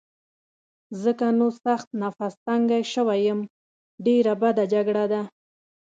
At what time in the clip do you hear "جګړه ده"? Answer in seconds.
4.73-5.21